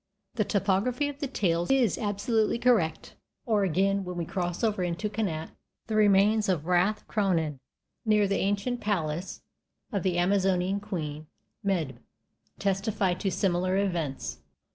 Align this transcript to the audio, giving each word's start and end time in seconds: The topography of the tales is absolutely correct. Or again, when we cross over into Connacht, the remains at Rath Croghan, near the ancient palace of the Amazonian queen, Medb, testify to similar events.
The 0.33 0.43
topography 0.43 1.07
of 1.09 1.19
the 1.19 1.27
tales 1.27 1.69
is 1.69 1.99
absolutely 1.99 2.57
correct. 2.57 3.13
Or 3.45 3.63
again, 3.63 4.03
when 4.03 4.17
we 4.17 4.25
cross 4.25 4.63
over 4.63 4.81
into 4.81 5.11
Connacht, 5.11 5.51
the 5.85 5.95
remains 5.95 6.49
at 6.49 6.63
Rath 6.63 7.07
Croghan, 7.07 7.59
near 8.03 8.27
the 8.27 8.39
ancient 8.39 8.81
palace 8.81 9.43
of 9.91 10.01
the 10.01 10.17
Amazonian 10.17 10.79
queen, 10.79 11.27
Medb, 11.63 11.97
testify 12.57 13.13
to 13.13 13.29
similar 13.29 13.77
events. 13.77 14.39